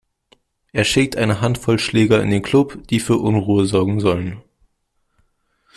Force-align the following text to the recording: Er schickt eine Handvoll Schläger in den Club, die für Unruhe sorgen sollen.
Er 0.71 0.83
schickt 0.83 1.15
eine 1.15 1.41
Handvoll 1.41 1.77
Schläger 1.77 2.23
in 2.23 2.31
den 2.31 2.41
Club, 2.41 2.87
die 2.87 2.99
für 2.99 3.17
Unruhe 3.17 3.67
sorgen 3.67 3.99
sollen. 3.99 4.41